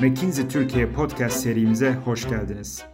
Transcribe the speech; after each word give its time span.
McKinsey 0.00 0.48
Türkiye 0.48 0.92
podcast 0.92 1.36
serimize 1.36 1.94
hoş 2.04 2.28
geldiniz. 2.28 2.84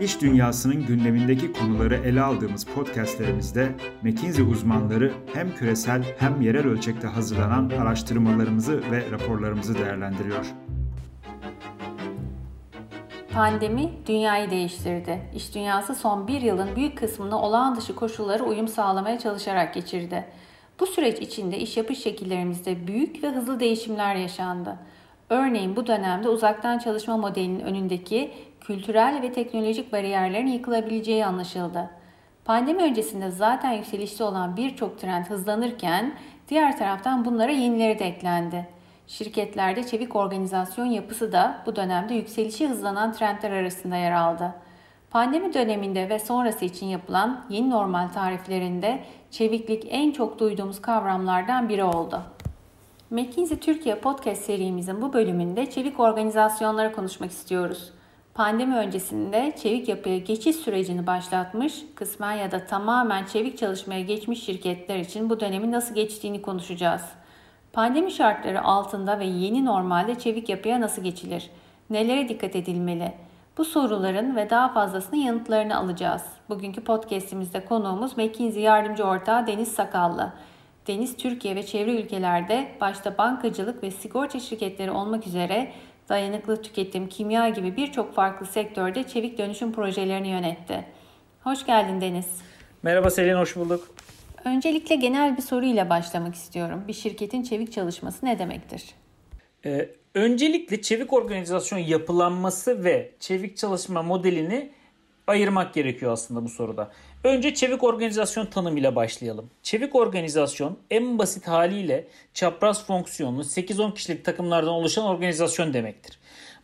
İş 0.00 0.20
dünyasının 0.20 0.86
gündemindeki 0.86 1.52
konuları 1.52 1.94
ele 1.94 2.22
aldığımız 2.22 2.64
podcastlerimizde 2.64 3.68
McKinsey 4.02 4.44
uzmanları 4.44 5.12
hem 5.34 5.54
küresel 5.54 6.04
hem 6.18 6.40
yerel 6.40 6.66
ölçekte 6.66 7.08
hazırlanan 7.08 7.70
araştırmalarımızı 7.70 8.82
ve 8.90 9.10
raporlarımızı 9.10 9.74
değerlendiriyor. 9.74 10.46
Pandemi 13.32 13.92
dünyayı 14.06 14.50
değiştirdi. 14.50 15.20
İş 15.34 15.54
dünyası 15.54 15.94
son 15.94 16.28
bir 16.28 16.40
yılın 16.40 16.76
büyük 16.76 16.98
kısmını 16.98 17.42
olağan 17.42 17.76
dışı 17.76 17.94
koşullara 17.94 18.42
uyum 18.42 18.68
sağlamaya 18.68 19.18
çalışarak 19.18 19.74
geçirdi. 19.74 20.24
Bu 20.80 20.86
süreç 20.86 21.18
içinde 21.18 21.58
iş 21.58 21.76
yapış 21.76 21.98
şekillerimizde 21.98 22.86
büyük 22.86 23.22
ve 23.22 23.28
hızlı 23.30 23.60
değişimler 23.60 24.16
yaşandı. 24.16 24.78
Örneğin 25.30 25.76
bu 25.76 25.86
dönemde 25.86 26.28
uzaktan 26.28 26.78
çalışma 26.78 27.16
modelinin 27.16 27.60
önündeki 27.60 28.30
kültürel 28.60 29.22
ve 29.22 29.32
teknolojik 29.32 29.92
bariyerlerin 29.92 30.46
yıkılabileceği 30.46 31.26
anlaşıldı. 31.26 31.90
Pandemi 32.44 32.82
öncesinde 32.82 33.30
zaten 33.30 33.72
yükselişte 33.72 34.24
olan 34.24 34.56
birçok 34.56 34.98
trend 34.98 35.24
hızlanırken 35.24 36.14
diğer 36.48 36.78
taraftan 36.78 37.24
bunlara 37.24 37.52
yenileri 37.52 37.98
de 37.98 38.04
eklendi. 38.04 38.66
Şirketlerde 39.06 39.86
çevik 39.86 40.16
organizasyon 40.16 40.86
yapısı 40.86 41.32
da 41.32 41.62
bu 41.66 41.76
dönemde 41.76 42.14
yükselişi 42.14 42.68
hızlanan 42.68 43.12
trendler 43.12 43.50
arasında 43.50 43.96
yer 43.96 44.12
aldı. 44.12 44.54
Pandemi 45.10 45.54
döneminde 45.54 46.08
ve 46.08 46.18
sonrası 46.18 46.64
için 46.64 46.86
yapılan 46.86 47.44
yeni 47.48 47.70
normal 47.70 48.08
tariflerinde 48.08 49.04
çeviklik 49.30 49.86
en 49.90 50.12
çok 50.12 50.38
duyduğumuz 50.38 50.82
kavramlardan 50.82 51.68
biri 51.68 51.84
oldu. 51.84 52.22
McKinsey 53.10 53.58
Türkiye 53.58 53.94
podcast 53.94 54.42
serimizin 54.42 55.02
bu 55.02 55.12
bölümünde 55.12 55.70
çevik 55.70 56.00
organizasyonları 56.00 56.92
konuşmak 56.92 57.30
istiyoruz. 57.30 57.92
Pandemi 58.34 58.76
öncesinde 58.76 59.52
çevik 59.62 59.88
yapıya 59.88 60.18
geçiş 60.18 60.56
sürecini 60.56 61.06
başlatmış, 61.06 61.84
kısmen 61.94 62.32
ya 62.32 62.50
da 62.50 62.66
tamamen 62.66 63.24
çevik 63.24 63.58
çalışmaya 63.58 64.00
geçmiş 64.00 64.44
şirketler 64.44 64.98
için 64.98 65.30
bu 65.30 65.40
dönemi 65.40 65.72
nasıl 65.72 65.94
geçtiğini 65.94 66.42
konuşacağız. 66.42 67.02
Pandemi 67.72 68.10
şartları 68.10 68.64
altında 68.64 69.18
ve 69.18 69.24
yeni 69.24 69.64
normalde 69.64 70.18
çevik 70.18 70.48
yapıya 70.48 70.80
nasıl 70.80 71.02
geçilir? 71.02 71.50
Nelere 71.90 72.28
dikkat 72.28 72.56
edilmeli? 72.56 73.12
Bu 73.58 73.64
soruların 73.64 74.36
ve 74.36 74.50
daha 74.50 74.68
fazlasının 74.68 75.20
yanıtlarını 75.20 75.76
alacağız. 75.76 76.22
Bugünkü 76.48 76.84
podcastimizde 76.84 77.64
konuğumuz 77.64 78.16
McKinsey 78.16 78.62
yardımcı 78.62 79.04
ortağı 79.04 79.46
Deniz 79.46 79.72
Sakallı. 79.72 80.32
Deniz 80.88 81.16
Türkiye 81.16 81.56
ve 81.56 81.66
çevre 81.66 82.00
ülkelerde 82.00 82.68
başta 82.80 83.18
bankacılık 83.18 83.82
ve 83.82 83.90
sigorta 83.90 84.40
şirketleri 84.40 84.90
olmak 84.90 85.26
üzere 85.26 85.72
dayanıklı 86.08 86.62
tüketim, 86.62 87.08
kimya 87.08 87.48
gibi 87.48 87.76
birçok 87.76 88.14
farklı 88.14 88.46
sektörde 88.46 89.02
çevik 89.02 89.38
dönüşüm 89.38 89.72
projelerini 89.72 90.28
yönetti. 90.28 90.84
Hoş 91.44 91.66
geldin 91.66 92.00
Deniz. 92.00 92.26
Merhaba 92.82 93.10
Selin, 93.10 93.34
hoş 93.34 93.56
bulduk. 93.56 93.88
Öncelikle 94.44 94.96
genel 94.96 95.36
bir 95.36 95.42
soruyla 95.42 95.90
başlamak 95.90 96.34
istiyorum. 96.34 96.84
Bir 96.88 96.92
şirketin 96.92 97.42
çevik 97.42 97.72
çalışması 97.72 98.26
ne 98.26 98.38
demektir? 98.38 98.84
Ee, 99.64 99.88
öncelikle 100.14 100.82
çevik 100.82 101.12
organizasyon 101.12 101.78
yapılanması 101.78 102.84
ve 102.84 103.12
çevik 103.20 103.56
çalışma 103.56 104.02
modelini 104.02 104.72
ayırmak 105.26 105.74
gerekiyor 105.74 106.12
aslında 106.12 106.44
bu 106.44 106.48
soruda. 106.48 106.90
Önce 107.24 107.54
çevik 107.54 107.84
organizasyon 107.84 108.46
tanımıyla 108.46 108.96
başlayalım. 108.96 109.50
Çevik 109.62 109.94
organizasyon 109.94 110.78
en 110.90 111.18
basit 111.18 111.48
haliyle 111.48 112.08
çapraz 112.34 112.86
fonksiyonlu 112.86 113.42
8-10 113.42 113.94
kişilik 113.94 114.24
takımlardan 114.24 114.72
oluşan 114.72 115.04
organizasyon 115.04 115.72
demektir. 115.72 116.18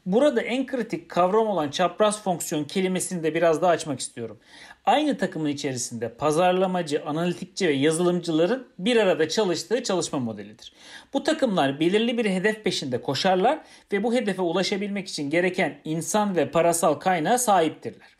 Burada 0.06 0.40
en 0.40 0.66
kritik 0.66 1.08
kavram 1.08 1.46
olan 1.46 1.70
çapraz 1.70 2.22
fonksiyon 2.22 2.64
kelimesini 2.64 3.22
de 3.22 3.34
biraz 3.34 3.62
daha 3.62 3.70
açmak 3.70 4.00
istiyorum. 4.00 4.38
Aynı 4.84 5.18
takımın 5.18 5.48
içerisinde 5.48 6.08
pazarlamacı, 6.08 7.02
analitikçi 7.06 7.68
ve 7.68 7.72
yazılımcıların 7.72 8.66
bir 8.78 8.96
arada 8.96 9.28
çalıştığı 9.28 9.82
çalışma 9.82 10.18
modelidir. 10.18 10.72
Bu 11.12 11.22
takımlar 11.22 11.80
belirli 11.80 12.18
bir 12.18 12.30
hedef 12.30 12.64
peşinde 12.64 13.02
koşarlar 13.02 13.58
ve 13.92 14.02
bu 14.02 14.14
hedefe 14.14 14.42
ulaşabilmek 14.42 15.08
için 15.08 15.30
gereken 15.30 15.80
insan 15.84 16.36
ve 16.36 16.50
parasal 16.50 16.94
kaynağa 16.94 17.38
sahiptirler. 17.38 18.14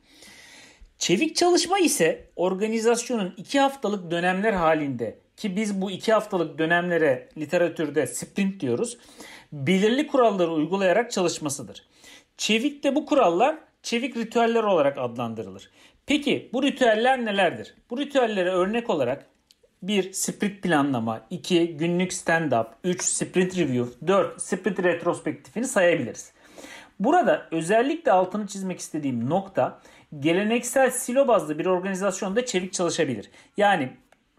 Çevik 0.98 1.36
çalışma 1.36 1.78
ise 1.78 2.28
organizasyonun 2.36 3.34
iki 3.36 3.60
haftalık 3.60 4.10
dönemler 4.10 4.52
halinde 4.52 5.18
ki 5.36 5.56
biz 5.56 5.80
bu 5.80 5.90
iki 5.90 6.12
haftalık 6.12 6.58
dönemlere 6.58 7.28
literatürde 7.38 8.06
sprint 8.06 8.60
diyoruz. 8.60 8.98
Belirli 9.52 10.06
kuralları 10.06 10.52
uygulayarak 10.52 11.10
çalışmasıdır. 11.10 11.86
Çevik'te 12.36 12.94
bu 12.94 13.06
kurallar 13.06 13.56
çevik 13.82 14.16
ritüeller 14.16 14.62
olarak 14.62 14.98
adlandırılır. 14.98 15.70
Peki 16.06 16.50
bu 16.52 16.62
ritüeller 16.62 17.24
nelerdir? 17.24 17.74
Bu 17.90 17.98
ritüellere 17.98 18.50
örnek 18.50 18.90
olarak 18.90 19.26
1. 19.82 20.12
Sprint 20.12 20.62
planlama 20.62 21.26
2. 21.30 21.76
Günlük 21.76 22.12
stand-up 22.12 22.66
3. 22.84 23.02
Sprint 23.02 23.58
review 23.58 24.06
4. 24.06 24.42
Sprint 24.42 24.82
retrospektifini 24.82 25.68
sayabiliriz. 25.68 26.32
Burada 27.00 27.48
özellikle 27.50 28.12
altını 28.12 28.46
çizmek 28.46 28.80
istediğim 28.80 29.30
nokta 29.30 29.80
geleneksel 30.20 30.90
silo 30.90 31.28
bazlı 31.28 31.58
bir 31.58 31.66
organizasyonda 31.66 32.46
çevik 32.46 32.72
çalışabilir. 32.72 33.30
Yani 33.56 33.92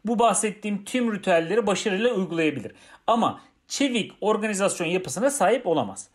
bu 0.06 0.20
bahsettiğim 0.20 0.84
tüm 0.84 1.14
ritüelleri 1.14 1.68
başarıyla 1.68 2.14
uygulayabilir. 2.14 2.72
Ama 3.08 3.42
çevik 3.68 4.12
organizasyon 4.22 4.88
yapısına 4.88 5.30
sahip 5.30 5.68
olamaz. 5.68 6.10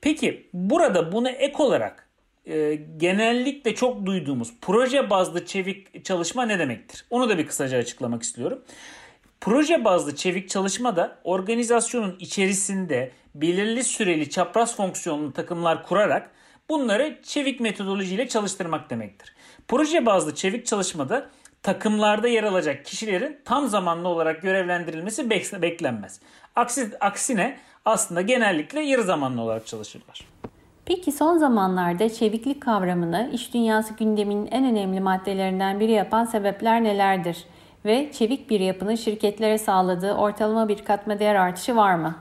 Peki 0.00 0.46
burada 0.52 1.12
buna 1.12 1.30
ek 1.30 1.62
olarak 1.62 2.08
e, 2.46 2.74
genellikle 2.96 3.74
çok 3.74 4.06
duyduğumuz 4.06 4.52
proje 4.60 5.10
bazlı 5.10 5.46
çevik 5.46 6.04
çalışma 6.04 6.46
ne 6.46 6.58
demektir? 6.58 7.06
Onu 7.10 7.28
da 7.28 7.38
bir 7.38 7.46
kısaca 7.46 7.78
açıklamak 7.78 8.22
istiyorum. 8.22 8.62
Proje 9.40 9.84
bazlı 9.84 10.16
çevik 10.16 10.48
çalışma 10.48 10.96
da 10.96 11.18
organizasyonun 11.24 12.16
içerisinde 12.20 13.12
belirli 13.34 13.84
süreli 13.84 14.30
çapraz 14.30 14.76
fonksiyonlu 14.76 15.32
takımlar 15.32 15.82
kurarak 15.82 16.30
bunları 16.70 17.18
çevik 17.22 17.60
metodolojiyle 17.60 18.28
çalıştırmak 18.28 18.90
demektir. 18.90 19.34
Proje 19.68 20.06
bazlı 20.06 20.34
çevik 20.34 20.66
çalışmada 20.66 21.26
takımlarda 21.62 22.28
yer 22.28 22.44
alacak 22.44 22.84
kişilerin 22.84 23.40
tam 23.44 23.68
zamanlı 23.68 24.08
olarak 24.08 24.42
görevlendirilmesi 24.42 25.30
beklenmez. 25.62 26.20
Aksi, 26.54 26.90
aksine 27.00 27.58
aslında 27.84 28.20
genellikle 28.20 28.80
yarı 28.80 29.02
zamanlı 29.02 29.42
olarak 29.42 29.66
çalışırlar. 29.66 30.20
Peki 30.84 31.12
son 31.12 31.38
zamanlarda 31.38 32.08
çeviklik 32.08 32.62
kavramını 32.62 33.30
iş 33.32 33.54
dünyası 33.54 33.94
gündeminin 33.94 34.46
en 34.46 34.64
önemli 34.64 35.00
maddelerinden 35.00 35.80
biri 35.80 35.92
yapan 35.92 36.24
sebepler 36.24 36.84
nelerdir? 36.84 37.44
Ve 37.84 38.12
çevik 38.12 38.50
bir 38.50 38.60
yapının 38.60 38.94
şirketlere 38.94 39.58
sağladığı 39.58 40.14
ortalama 40.14 40.68
bir 40.68 40.84
katma 40.84 41.18
değer 41.18 41.34
artışı 41.34 41.76
var 41.76 41.94
mı? 41.94 42.16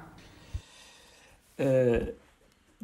Ee, 1.60 2.02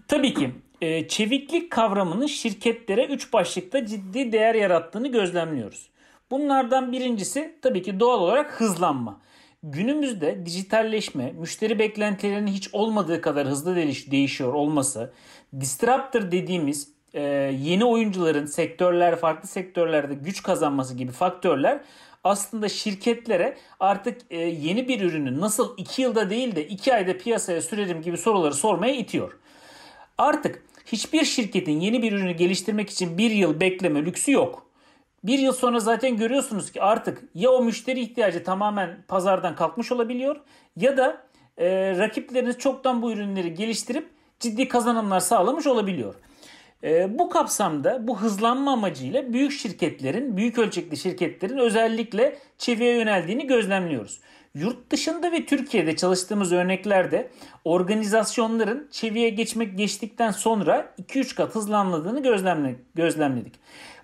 tabii 0.08 0.34
ki 0.34 0.52
e, 0.81 1.08
çeviklik 1.08 1.72
kavramının 1.72 2.28
şirketlere 2.28 3.06
üç 3.06 3.34
başlıkta 3.34 3.86
ciddi 3.86 4.31
değer 4.31 4.56
yarattığını 4.56 5.08
gözlemliyoruz. 5.08 5.90
Bunlardan 6.31 6.92
birincisi 6.92 7.56
tabii 7.62 7.81
ki 7.81 8.00
doğal 8.00 8.19
olarak 8.19 8.62
hızlanma. 8.62 9.22
Günümüzde 9.64 10.46
dijitalleşme, 10.46 11.31
müşteri 11.31 11.80
beklentilerinin 11.80 12.52
hiç 12.52 12.69
olmadığı 12.74 13.22
kadar 13.22 13.47
hızlı 13.47 13.75
değişiyor 14.12 14.53
olması, 14.53 15.14
disruptor 15.59 16.31
dediğimiz 16.31 16.88
e, 17.13 17.22
yeni 17.62 17.86
oyuncuların 17.86 18.46
sektörler, 18.46 19.16
farklı 19.16 19.48
sektörlerde 19.48 20.13
güç 20.13 20.44
kazanması 20.44 20.96
gibi 20.96 21.12
faktörler 21.12 21.81
aslında 22.24 22.69
şirketlere 22.69 23.58
artık 23.80 24.22
e, 24.30 24.38
yeni 24.38 24.88
bir 24.88 25.01
ürünü 25.01 25.39
nasıl 25.39 25.78
2 25.78 26.01
yılda 26.01 26.30
değil 26.30 26.56
de 26.56 26.68
2 26.68 26.94
ayda 26.94 27.18
piyasaya 27.18 27.62
sürerim 27.62 28.01
gibi 28.01 28.18
soruları 28.18 28.54
sormaya 28.54 28.95
itiyor. 28.95 29.38
Artık 30.18 30.63
hiçbir 30.86 31.25
şirketin 31.25 31.80
yeni 31.80 32.01
bir 32.01 32.12
ürünü 32.12 32.31
geliştirmek 32.31 32.89
için 32.89 33.18
bir 33.18 33.31
yıl 33.31 33.60
bekleme 33.60 34.06
lüksü 34.06 34.31
yok. 34.31 34.72
Bir 35.24 35.39
yıl 35.39 35.54
sonra 35.54 35.80
zaten 35.80 36.18
görüyorsunuz 36.18 36.72
ki 36.72 36.81
artık 36.81 37.24
ya 37.36 37.51
o 37.51 37.63
müşteri 37.63 38.00
ihtiyacı 38.00 38.44
tamamen 38.44 38.98
pazardan 39.07 39.56
kalkmış 39.56 39.92
olabiliyor 39.92 40.36
ya 40.75 40.98
da 40.98 41.24
e, 41.57 41.98
rakipleriniz 41.98 42.57
çoktan 42.57 43.01
bu 43.01 43.12
ürünleri 43.12 43.54
geliştirip 43.54 44.10
ciddi 44.39 44.68
kazanımlar 44.68 45.19
sağlamış 45.19 45.68
olabiliyor. 45.68 46.16
E, 46.83 47.19
bu 47.19 47.30
kapsamda 47.30 48.07
bu 48.07 48.22
hızlanma 48.22 48.72
amacıyla 48.72 49.33
büyük 49.33 49.51
şirketlerin, 49.51 50.38
büyük 50.38 50.57
ölçekli 50.57 50.98
şirketlerin 50.98 51.57
özellikle 51.57 52.38
çeviye 52.57 52.95
yöneldiğini 52.98 53.48
gözlemliyoruz. 53.48 54.19
Yurt 54.56 54.92
dışında 54.92 55.31
ve 55.31 55.45
Türkiye'de 55.45 55.95
çalıştığımız 55.95 56.51
örneklerde 56.51 57.30
organizasyonların 57.65 58.88
çeviye 58.92 59.30
geçmek 59.30 59.77
geçtikten 59.77 60.31
sonra 60.31 60.94
2-3 61.07 61.36
kat 61.36 61.56
hızlanmadığını 61.56 62.24
gözlemledik. 62.95 63.53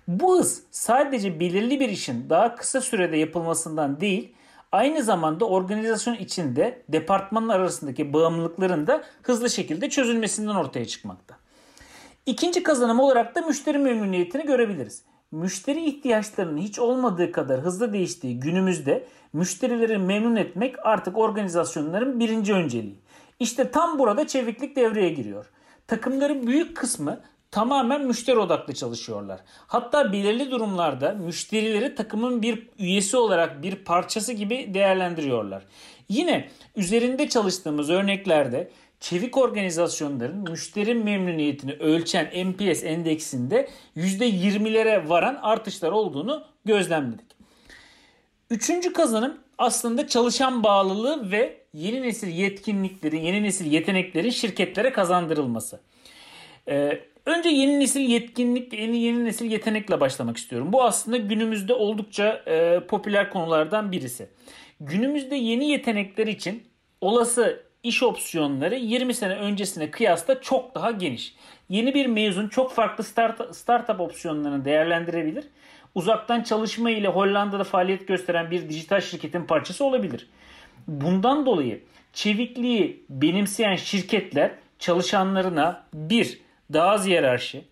Bu 0.08 0.38
hız 0.38 0.62
sadece 0.70 1.40
belirli 1.40 1.80
bir 1.80 1.88
işin 1.88 2.30
daha 2.30 2.54
kısa 2.54 2.80
sürede 2.80 3.16
yapılmasından 3.16 4.00
değil, 4.00 4.34
Aynı 4.72 5.02
zamanda 5.02 5.44
organizasyon 5.44 6.14
içinde 6.14 6.82
departmanlar 6.88 7.60
arasındaki 7.60 8.12
bağımlılıkların 8.12 8.86
da 8.86 9.04
hızlı 9.22 9.50
şekilde 9.50 9.90
çözülmesinden 9.90 10.54
ortaya 10.54 10.84
çıkmakta. 10.84 11.36
İkinci 12.26 12.62
kazanım 12.62 13.00
olarak 13.00 13.34
da 13.34 13.40
müşteri 13.40 13.78
memnuniyetini 13.78 14.46
görebiliriz. 14.46 15.02
Müşteri 15.32 15.84
ihtiyaçlarının 15.84 16.58
hiç 16.58 16.78
olmadığı 16.78 17.32
kadar 17.32 17.60
hızlı 17.60 17.92
değiştiği 17.92 18.40
günümüzde 18.40 19.06
müşterileri 19.32 19.98
memnun 19.98 20.36
etmek 20.36 20.86
artık 20.86 21.18
organizasyonların 21.18 22.20
birinci 22.20 22.54
önceliği. 22.54 22.98
İşte 23.40 23.70
tam 23.70 23.98
burada 23.98 24.26
çeviklik 24.26 24.76
devreye 24.76 25.08
giriyor. 25.08 25.46
Takımların 25.86 26.46
büyük 26.46 26.76
kısmı 26.76 27.20
tamamen 27.50 28.06
müşteri 28.06 28.38
odaklı 28.38 28.74
çalışıyorlar. 28.74 29.40
Hatta 29.66 30.12
belirli 30.12 30.50
durumlarda 30.50 31.12
müşterileri 31.12 31.94
takımın 31.94 32.42
bir 32.42 32.68
üyesi 32.78 33.16
olarak 33.16 33.62
bir 33.62 33.74
parçası 33.76 34.32
gibi 34.32 34.74
değerlendiriyorlar. 34.74 35.62
Yine 36.08 36.48
üzerinde 36.76 37.28
çalıştığımız 37.28 37.90
örneklerde 37.90 38.70
çevik 39.00 39.36
organizasyonların 39.36 40.50
müşteri 40.50 40.94
memnuniyetini 40.94 41.72
ölçen 41.72 42.26
NPS 42.26 42.84
endeksinde 42.84 43.68
%20'lere 43.96 45.08
varan 45.08 45.38
artışlar 45.42 45.92
olduğunu 45.92 46.44
gözlemledik. 46.64 47.26
Üçüncü 48.50 48.92
kazanım 48.92 49.38
aslında 49.58 50.06
çalışan 50.06 50.62
bağlılığı 50.62 51.30
ve 51.30 51.60
yeni 51.74 52.02
nesil 52.02 52.28
yetkinliklerin, 52.28 53.20
yeni 53.20 53.42
nesil 53.42 53.72
yeteneklerin 53.72 54.30
şirketlere 54.30 54.92
kazandırılması. 54.92 55.80
Ee, 56.68 57.00
önce 57.26 57.48
yeni 57.48 57.80
nesil 57.80 58.00
yetkinlik, 58.00 58.72
yeni 58.72 58.98
yeni 58.98 59.24
nesil 59.24 59.50
yetenekle 59.50 60.00
başlamak 60.00 60.36
istiyorum. 60.36 60.72
Bu 60.72 60.84
aslında 60.84 61.16
günümüzde 61.16 61.74
oldukça 61.74 62.42
e, 62.46 62.80
popüler 62.88 63.30
konulardan 63.30 63.92
birisi. 63.92 64.28
Günümüzde 64.80 65.36
yeni 65.36 65.70
yetenekler 65.70 66.26
için 66.26 66.62
olası 67.00 67.67
iş 67.88 68.02
opsiyonları 68.02 68.74
20 68.74 69.14
sene 69.14 69.34
öncesine 69.34 69.90
kıyasla 69.90 70.40
çok 70.40 70.74
daha 70.74 70.90
geniş. 70.90 71.34
Yeni 71.68 71.94
bir 71.94 72.06
mezun 72.06 72.48
çok 72.48 72.72
farklı 72.72 73.04
start, 73.04 73.56
startup 73.56 74.00
opsiyonlarını 74.00 74.64
değerlendirebilir. 74.64 75.44
Uzaktan 75.94 76.42
çalışma 76.42 76.90
ile 76.90 77.08
Hollanda'da 77.08 77.64
faaliyet 77.64 78.08
gösteren 78.08 78.50
bir 78.50 78.68
dijital 78.68 79.00
şirketin 79.00 79.44
parçası 79.44 79.84
olabilir. 79.84 80.28
Bundan 80.88 81.46
dolayı 81.46 81.80
çevikliği 82.12 83.04
benimseyen 83.10 83.76
şirketler 83.76 84.50
çalışanlarına 84.78 85.82
bir 85.94 86.40
daha 86.72 86.90
az 86.90 87.06
hiyerarşi, 87.06 87.64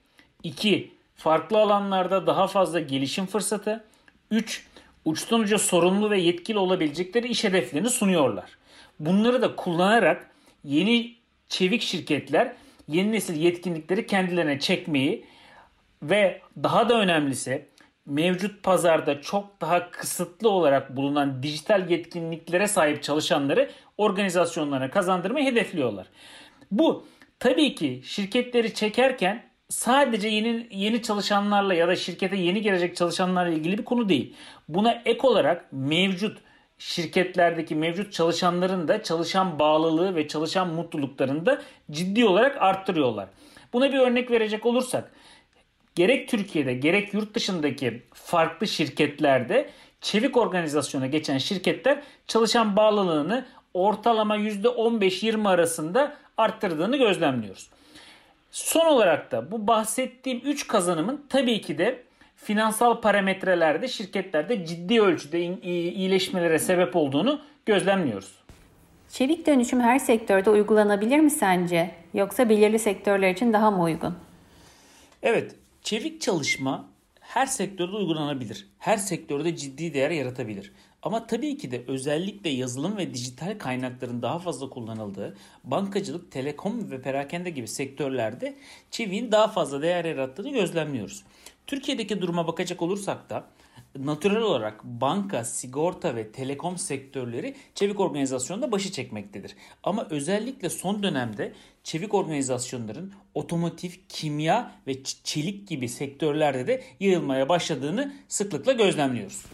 iki 0.43 0.91
farklı 1.17 1.59
alanlarda 1.59 2.27
daha 2.27 2.47
fazla 2.47 2.81
gelişim 2.81 3.27
fırsatı, 3.27 3.85
üç 4.31 4.67
uçtan 5.05 5.41
uca 5.41 5.59
sorumlu 5.59 6.11
ve 6.11 6.21
yetkili 6.21 6.59
olabilecekleri 6.59 7.29
iş 7.29 7.45
hedeflerini 7.45 7.91
sunuyorlar. 7.91 8.51
Bunları 9.01 9.43
da 9.43 9.57
kullanarak 9.57 10.31
yeni 10.65 11.15
çevik 11.49 11.83
şirketler 11.83 12.53
yeni 12.89 13.13
nesil 13.13 13.37
yetkinlikleri 13.37 14.07
kendilerine 14.07 14.61
çekmeyi 14.61 15.25
ve 16.03 16.41
daha 16.63 16.89
da 16.89 17.01
önemlisi 17.01 17.67
mevcut 18.07 18.63
pazarda 18.63 19.21
çok 19.21 19.61
daha 19.61 19.91
kısıtlı 19.91 20.51
olarak 20.51 20.97
bulunan 20.97 21.43
dijital 21.43 21.91
yetkinliklere 21.91 22.69
sahip 22.69 23.03
çalışanları 23.03 23.71
organizasyonlarına 23.99 24.91
kazandırmayı 24.91 25.47
hedefliyorlar. 25.47 26.07
Bu 26.71 27.07
tabii 27.39 27.75
ki 27.75 28.03
şirketleri 28.05 28.75
çekerken 28.75 29.45
sadece 29.69 30.29
yeni 30.29 30.67
yeni 30.71 31.03
çalışanlarla 31.03 31.75
ya 31.75 31.89
da 31.89 31.97
şirkete 31.97 32.37
yeni 32.37 32.63
gelecek 32.63 32.97
çalışanlarla 32.97 33.53
ilgili 33.53 33.79
bir 33.79 33.85
konu 33.85 34.09
değil. 34.09 34.35
Buna 34.69 35.03
ek 35.05 35.27
olarak 35.27 35.73
mevcut 35.73 36.39
şirketlerdeki 36.79 37.75
mevcut 37.75 38.13
çalışanların 38.13 38.89
da 38.89 39.03
çalışan 39.03 39.59
bağlılığı 39.59 40.17
ve 40.17 40.29
çalışan 40.29 40.69
mutluluklarını 40.69 41.47
da 41.47 41.63
ciddi 41.91 42.25
olarak 42.25 42.63
arttırıyorlar. 42.63 43.29
Buna 43.73 43.93
bir 43.93 43.99
örnek 43.99 44.31
verecek 44.31 44.67
olursak 44.67 45.13
gerek 45.95 46.29
Türkiye'de 46.29 46.75
gerek 46.75 47.15
yurt 47.15 47.35
dışındaki 47.35 48.03
farklı 48.15 48.67
şirketlerde 48.67 49.71
çevik 50.01 50.37
organizasyona 50.37 51.07
geçen 51.07 51.39
şirketler 51.39 52.03
çalışan 52.27 52.77
bağlılığını 52.77 53.47
ortalama 53.75 54.37
%15-20 54.37 55.49
arasında 55.49 56.17
arttırdığını 56.37 56.97
gözlemliyoruz. 56.97 57.71
Son 58.51 58.87
olarak 58.87 59.33
da 59.33 59.51
bu 59.51 59.67
bahsettiğim 59.67 60.41
3 60.45 60.67
kazanımın 60.67 61.27
tabii 61.29 61.61
ki 61.61 61.79
de 61.79 62.06
finansal 62.37 63.01
parametrelerde 63.01 63.89
şirketlerde 63.89 64.67
ciddi 64.67 65.01
ölçüde 65.01 65.41
iyileşmelere 65.63 66.59
sebep 66.59 66.97
olduğunu 66.97 67.41
gözlemliyoruz. 67.67 68.33
Çevik 69.09 69.47
dönüşüm 69.47 69.81
her 69.81 69.99
sektörde 69.99 70.51
uygulanabilir 70.51 71.19
mi 71.19 71.31
sence? 71.31 71.91
Yoksa 72.15 72.49
belirli 72.49 72.79
sektörler 72.79 73.31
için 73.31 73.53
daha 73.53 73.71
mı 73.71 73.83
uygun? 73.83 74.15
Evet, 75.23 75.55
çevik 75.83 76.21
çalışma 76.21 76.89
her 77.21 77.47
sektörde 77.47 77.97
uygulanabilir. 77.97 78.69
Her 78.79 78.97
sektörde 78.97 79.57
ciddi 79.57 79.95
değer 79.95 80.11
yaratabilir. 80.11 80.73
Ama 81.03 81.27
tabii 81.27 81.57
ki 81.57 81.71
de 81.71 81.83
özellikle 81.89 82.51
yazılım 82.51 82.97
ve 82.97 83.15
dijital 83.15 83.59
kaynakların 83.59 84.23
daha 84.23 84.39
fazla 84.39 84.69
kullanıldığı 84.69 85.37
bankacılık, 85.65 86.33
telekom 86.33 86.91
ve 86.91 87.01
perakende 87.01 87.51
gibi 87.51 87.69
sektörlerde 87.69 88.57
çeviğin 88.91 89.33
daha 89.33 89.49
fazla 89.49 89.83
değer 89.83 90.05
yarattığını 90.05 90.51
gözlemliyoruz. 90.51 91.25
Türkiye'deki 91.67 92.21
duruma 92.21 92.47
bakacak 92.47 92.83
olursak 92.83 93.31
da 93.31 93.45
natürel 93.99 94.43
olarak 94.43 94.85
banka, 94.85 95.45
sigorta 95.45 96.17
ve 96.17 96.33
telekom 96.33 96.79
sektörleri 96.79 97.55
çevik 97.75 98.01
organizasyonda 98.01 98.73
başı 98.73 98.93
çekmektedir. 98.93 99.57
Ama 99.83 100.07
özellikle 100.11 100.71
son 100.71 101.03
dönemde 101.03 101.53
çevik 101.85 102.15
organizasyonların 102.15 103.13
otomotiv, 103.35 103.91
kimya 104.09 104.73
ve 104.87 105.03
çelik 105.03 105.69
gibi 105.69 105.89
sektörlerde 105.89 106.67
de 106.67 106.83
yayılmaya 107.01 107.49
başladığını 107.49 108.13
sıklıkla 108.29 108.73
gözlemliyoruz. 108.73 109.45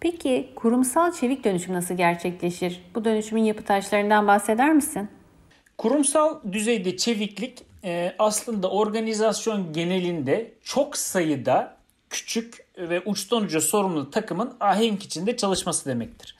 Peki 0.00 0.52
kurumsal 0.56 1.12
çevik 1.12 1.44
dönüşüm 1.44 1.74
nasıl 1.74 1.94
gerçekleşir? 1.94 2.80
Bu 2.94 3.04
dönüşümün 3.04 3.44
yapı 3.44 3.64
taşlarından 3.64 4.26
bahseder 4.26 4.72
misin? 4.72 5.08
Kurumsal 5.78 6.52
düzeyde 6.52 6.96
çeviklik 6.96 7.71
e, 7.84 8.14
aslında 8.18 8.70
organizasyon 8.70 9.72
genelinde 9.72 10.52
çok 10.64 10.96
sayıda 10.96 11.76
küçük 12.10 12.66
ve 12.78 13.02
uçtan 13.04 13.42
uca 13.42 13.60
sorumlu 13.60 14.10
takımın 14.10 14.54
ahenk 14.60 15.02
içinde 15.02 15.36
çalışması 15.36 15.90
demektir. 15.90 16.36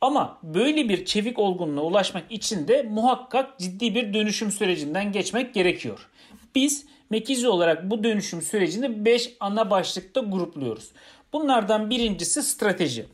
Ama 0.00 0.38
böyle 0.42 0.88
bir 0.88 1.04
çevik 1.04 1.38
olgunluğa 1.38 1.84
ulaşmak 1.84 2.32
için 2.32 2.68
de 2.68 2.82
muhakkak 2.82 3.58
ciddi 3.58 3.94
bir 3.94 4.14
dönüşüm 4.14 4.52
sürecinden 4.52 5.12
geçmek 5.12 5.54
gerekiyor. 5.54 6.08
Biz 6.54 6.86
McKinsey 7.10 7.48
olarak 7.48 7.90
bu 7.90 8.04
dönüşüm 8.04 8.42
sürecini 8.42 9.04
5 9.04 9.36
ana 9.40 9.70
başlıkta 9.70 10.20
grupluyoruz. 10.20 10.88
Bunlardan 11.32 11.90
birincisi 11.90 12.42
strateji. 12.42 13.06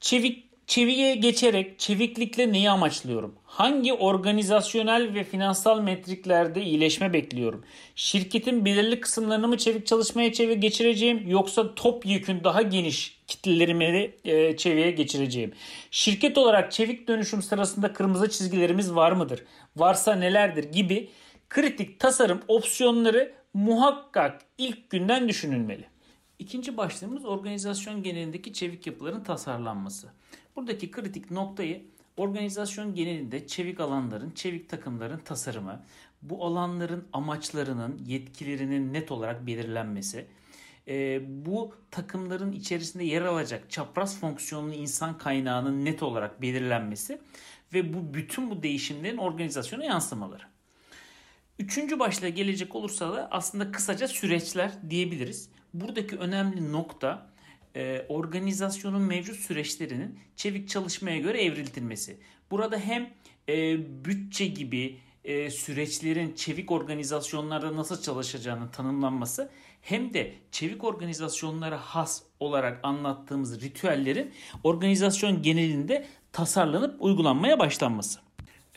Çevik 0.00 0.49
Çeviye 0.70 1.14
geçerek 1.14 1.78
çeviklikle 1.78 2.52
neyi 2.52 2.70
amaçlıyorum? 2.70 3.34
Hangi 3.44 3.92
organizasyonel 3.92 5.14
ve 5.14 5.24
finansal 5.24 5.80
metriklerde 5.80 6.62
iyileşme 6.62 7.12
bekliyorum? 7.12 7.64
Şirketin 7.94 8.64
belirli 8.64 9.00
kısımlarını 9.00 9.48
mı 9.48 9.58
çevik 9.58 9.86
çalışmaya 9.86 10.32
çevik 10.32 10.62
geçireceğim 10.62 11.28
yoksa 11.28 11.74
top 11.74 12.06
yükün 12.06 12.44
daha 12.44 12.62
geniş 12.62 13.20
kitlelerimi 13.26 14.10
e, 14.24 14.56
çeviye 14.56 14.90
geçireceğim? 14.90 15.52
Şirket 15.90 16.38
olarak 16.38 16.72
çevik 16.72 17.08
dönüşüm 17.08 17.42
sırasında 17.42 17.92
kırmızı 17.92 18.30
çizgilerimiz 18.30 18.94
var 18.94 19.12
mıdır? 19.12 19.44
Varsa 19.76 20.14
nelerdir 20.14 20.64
gibi 20.64 21.08
kritik 21.48 22.00
tasarım 22.00 22.40
opsiyonları 22.48 23.32
muhakkak 23.54 24.40
ilk 24.58 24.90
günden 24.90 25.28
düşünülmeli. 25.28 25.89
İkinci 26.40 26.76
başlığımız 26.76 27.24
organizasyon 27.24 28.02
genelindeki 28.02 28.52
çevik 28.52 28.86
yapıların 28.86 29.24
tasarlanması. 29.24 30.08
Buradaki 30.56 30.90
kritik 30.90 31.30
noktayı 31.30 31.82
organizasyon 32.16 32.94
genelinde 32.94 33.46
çevik 33.46 33.80
alanların, 33.80 34.30
çevik 34.30 34.68
takımların 34.68 35.18
tasarımı, 35.18 35.82
bu 36.22 36.44
alanların 36.44 37.08
amaçlarının, 37.12 38.00
yetkilerinin 38.06 38.92
net 38.92 39.12
olarak 39.12 39.46
belirlenmesi, 39.46 40.26
e, 40.88 41.20
bu 41.46 41.74
takımların 41.90 42.52
içerisinde 42.52 43.04
yer 43.04 43.22
alacak 43.22 43.70
çapraz 43.70 44.20
fonksiyonlu 44.20 44.74
insan 44.74 45.18
kaynağının 45.18 45.84
net 45.84 46.02
olarak 46.02 46.42
belirlenmesi 46.42 47.20
ve 47.72 47.94
bu 47.94 48.14
bütün 48.14 48.50
bu 48.50 48.62
değişimlerin 48.62 49.16
organizasyona 49.16 49.84
yansımaları. 49.84 50.44
Üçüncü 51.58 51.98
başlığa 51.98 52.28
gelecek 52.28 52.74
olursa 52.74 53.12
da 53.12 53.28
aslında 53.30 53.72
kısaca 53.72 54.08
süreçler 54.08 54.72
diyebiliriz. 54.90 55.50
Buradaki 55.74 56.16
önemli 56.16 56.72
nokta 56.72 57.30
e, 57.76 58.06
organizasyonun 58.08 59.02
mevcut 59.02 59.36
süreçlerinin 59.36 60.18
çevik 60.36 60.68
çalışmaya 60.68 61.18
göre 61.18 61.42
evriltilmesi. 61.42 62.16
Burada 62.50 62.78
hem 62.78 63.10
e, 63.48 63.78
bütçe 64.04 64.46
gibi 64.46 64.98
e, 65.24 65.50
süreçlerin 65.50 66.34
çevik 66.34 66.70
organizasyonlarda 66.70 67.76
nasıl 67.76 68.02
çalışacağını 68.02 68.70
tanımlanması 68.70 69.50
hem 69.82 70.14
de 70.14 70.34
çevik 70.52 70.84
organizasyonlara 70.84 71.78
has 71.78 72.22
olarak 72.40 72.80
anlattığımız 72.82 73.60
ritüellerin 73.60 74.32
organizasyon 74.64 75.42
genelinde 75.42 76.06
tasarlanıp 76.32 77.02
uygulanmaya 77.02 77.58
başlanması. 77.58 78.20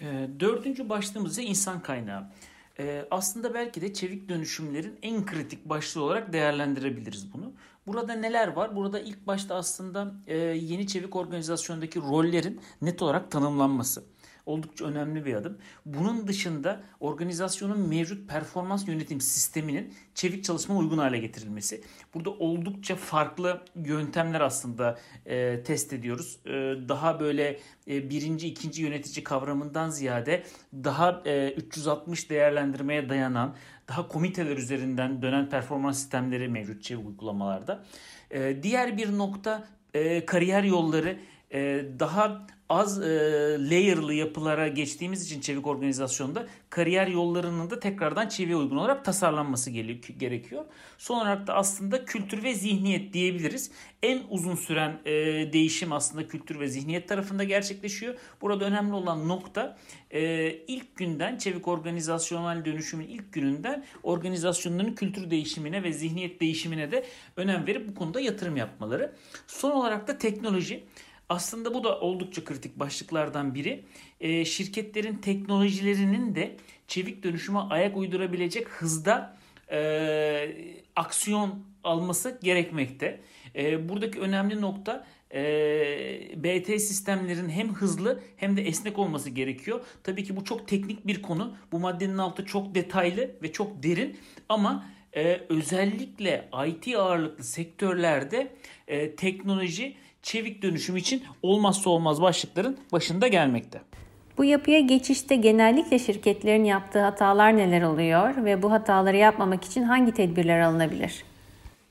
E, 0.02 0.28
dördüncü 0.40 0.90
başlığımız 0.90 1.32
ise 1.32 1.44
insan 1.44 1.82
kaynağı. 1.82 2.30
E, 2.80 3.06
aslında 3.12 3.53
belki 3.53 3.82
de 3.82 3.94
çevik 3.94 4.30
dönüşümlerin 4.30 5.00
en 5.01 5.25
kritik 5.25 5.65
başlığı 5.65 6.03
olarak 6.03 6.34
değerlendirebiliriz 6.34 7.34
bunu. 7.34 7.53
Burada 7.88 8.13
neler 8.13 8.48
var? 8.48 8.75
Burada 8.75 9.00
ilk 9.00 9.27
başta 9.27 9.56
aslında 9.56 10.13
e, 10.27 10.38
yeni 10.38 10.88
çevik 10.88 11.15
organizasyondaki 11.15 12.01
rollerin 12.01 12.62
net 12.82 13.01
olarak 13.01 13.32
tanımlanması 13.32 14.12
oldukça 14.46 14.86
önemli 14.86 15.26
bir 15.26 15.34
adım. 15.34 15.58
Bunun 15.86 16.28
dışında 16.28 16.84
organizasyonun 17.00 17.90
mevcut 17.90 18.30
performans 18.30 18.88
yönetim 18.88 19.22
sisteminin 19.22 19.94
çevik 20.16 20.44
çalışma 20.44 20.78
uygun 20.78 20.98
hale 20.98 21.18
getirilmesi. 21.18 21.84
Burada 22.14 22.30
oldukça 22.30 22.96
farklı 22.96 23.62
yöntemler 23.76 24.42
aslında 24.42 25.00
e, 25.26 25.64
test 25.64 25.94
ediyoruz. 25.94 26.40
E, 26.46 26.50
daha 26.90 27.20
böyle 27.20 27.60
e, 27.88 28.10
birinci, 28.10 28.48
ikinci 28.48 28.82
yönetici 28.82 29.24
kavramından 29.24 29.90
ziyade 29.90 30.44
daha 30.74 31.22
e, 31.26 31.52
360 31.52 32.30
değerlendirmeye 32.30 33.10
dayanan, 33.10 33.56
daha 33.90 34.08
komiteler 34.08 34.58
üzerinden 34.58 35.22
dönen 35.22 35.50
performans 35.50 35.98
sistemleri 35.98 36.48
mevcut 36.48 36.84
çevik 36.84 37.08
uygulamalarda. 37.08 37.84
E, 38.32 38.64
diğer 38.64 38.98
bir 38.98 39.18
nokta 39.18 39.68
e, 39.94 40.26
kariyer 40.26 40.64
yolları 40.64 41.18
e, 41.54 41.86
daha 42.00 42.48
az 42.70 43.02
e, 43.02 43.06
layer'lı 43.70 44.14
yapılara 44.14 44.68
geçtiğimiz 44.68 45.26
için 45.26 45.42
çevik 45.42 45.68
organizasyonda 45.68 46.48
kariyer 46.70 47.08
yollarının 47.08 47.70
da 47.70 47.80
tekrardan 47.80 48.28
çeviye 48.28 48.56
uygun 48.56 48.78
olarak 48.78 49.06
tasarlanması 49.06 49.72
gerekiyor. 50.20 50.66
Son 50.98 51.20
olarak 51.20 51.48
da 51.48 51.54
aslında 51.54 52.06
kültür 52.06 52.44
ve 52.44 52.54
zihniyet 52.54 53.14
diyebiliriz. 53.14 53.72
En 54.04 54.22
uzun 54.30 54.56
süren 54.56 55.00
e, 55.06 55.14
değişim 55.54 55.92
aslında 55.92 56.28
kültür 56.28 56.60
ve 56.60 56.68
zihniyet 56.68 57.08
tarafında 57.08 57.44
gerçekleşiyor. 57.44 58.16
Burada 58.42 58.66
önemli 58.66 58.94
olan 58.94 59.28
nokta 59.28 59.78
e, 60.12 60.52
ilk 60.68 60.96
günden 60.96 61.38
çevik 61.38 61.68
organizasyonel 61.68 62.66
dönüşümün 62.66 63.08
ilk 63.08 63.34
gününden 63.34 63.86
organizasyonların 64.04 64.96
kültür 64.96 65.30
değişimine 65.30 65.84
ve 65.84 65.94
zihniyet 65.94 66.42
değişimine 66.42 66.92
de 66.92 67.06
önem 67.38 67.68
verip 67.68 67.88
bu 67.88 67.96
konuda 67.96 68.20
yatırım 68.20 68.58
yapmaları. 68.58 69.14
Son 69.48 69.72
olarak 69.72 70.08
da 70.08 70.18
teknoloji. 70.18 70.84
Aslında 71.30 71.74
bu 71.74 71.84
da 71.84 72.00
oldukça 72.00 72.44
kritik 72.44 72.80
başlıklardan 72.80 73.56
biri. 73.56 73.86
E, 74.20 74.46
şirketlerin 74.46 75.15
teknolojilerinin 75.15 76.36
de 76.36 76.58
çevik 76.88 77.24
dönüşüme 77.24 77.60
ayak 77.60 77.98
uydurabilecek 77.98 78.70
hızda 78.70 79.38
e, 79.72 80.56
aksiyon 80.96 81.63
alması 81.84 82.39
gerekmekte. 82.44 83.22
E, 83.56 83.89
buradaki 83.89 84.20
önemli 84.20 84.62
nokta 84.62 85.06
e, 85.34 85.42
BT 86.36 86.68
sistemlerin 86.68 87.50
hem 87.50 87.74
hızlı 87.74 88.24
hem 88.38 88.58
de 88.58 88.62
esnek 88.62 89.00
olması 89.00 89.30
gerekiyor. 89.30 89.86
Tabii 90.03 90.24
ki 90.24 90.36
bu 90.36 90.44
çok 90.44 90.68
teknik 90.68 91.08
bir 91.08 91.22
konu. 91.22 91.56
Bu 91.72 91.80
maddenin 91.80 92.18
altı 92.18 92.46
çok 92.46 92.75
detaylı 92.75 93.32
ve 93.44 93.51
çok 93.51 93.84
derin 93.84 94.18
ama 94.50 94.86
e, 95.15 95.42
özellikle 95.50 96.50
IT 96.68 96.96
ağırlıklı 96.96 97.44
sektörlerde 97.44 98.51
e, 98.88 99.15
teknoloji 99.15 99.96
çevik 100.24 100.62
dönüşüm 100.62 100.98
için 100.98 101.24
olmazsa 101.42 101.89
olmaz 101.89 102.22
başlıkların 102.22 102.77
başında 102.92 103.27
gelmekte. 103.27 103.82
Bu 104.38 104.44
yapıya 104.46 104.80
geçişte 104.80 105.36
genellikle 105.36 106.00
şirketlerin 106.00 106.63
yaptığı 106.63 107.01
hatalar 107.01 107.58
neler 107.58 107.82
oluyor 107.82 108.46
ve 108.46 108.63
bu 108.63 108.72
hataları 108.72 109.18
yapmamak 109.18 109.63
için 109.63 109.84
hangi 109.84 110.12
tedbirler 110.12 110.60
alınabilir? 110.60 111.24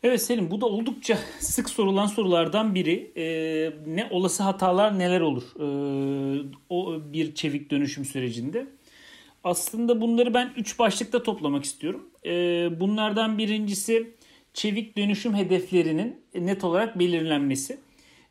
Evet 0.02 0.22
Selim 0.22 0.50
bu 0.50 0.60
da 0.60 0.66
oldukça 0.66 1.18
sık 1.38 1.70
sorulan 1.70 2.06
sorulardan 2.06 2.74
biri. 2.74 3.12
Ee, 3.16 3.72
ne 3.86 4.08
olası 4.10 4.42
hatalar 4.42 4.98
neler 4.98 5.20
olur 5.20 5.42
ee, 5.56 6.44
o 6.68 7.00
bir 7.12 7.34
çevik 7.34 7.70
dönüşüm 7.70 8.04
sürecinde? 8.04 8.66
Aslında 9.44 10.00
bunları 10.00 10.34
ben 10.34 10.50
üç 10.56 10.78
başlıkta 10.78 11.22
toplamak 11.22 11.64
istiyorum. 11.64 12.10
Ee, 12.26 12.70
bunlardan 12.80 13.38
birincisi 13.38 14.10
çevik 14.54 14.96
dönüşüm 14.96 15.34
hedeflerinin 15.34 16.20
net 16.34 16.64
olarak 16.64 16.98
belirlenmesi. 16.98 17.78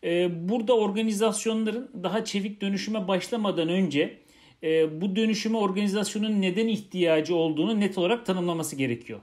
Ee, 0.04 0.50
burada 0.50 0.78
organizasyonların 0.78 1.92
daha 2.04 2.26
çevik 2.26 2.62
dönüşüme 2.62 3.08
başlamadan 3.08 3.70
önce 3.70 4.18
e, 4.64 5.02
bu 5.02 5.16
dönüşüme 5.16 5.58
organizasyonun 5.58 6.42
neden 6.42 6.68
ihtiyacı 6.68 7.36
olduğunu 7.36 7.80
net 7.80 7.98
olarak 7.98 8.26
tanımlaması 8.26 8.76
gerekiyor. 8.76 9.20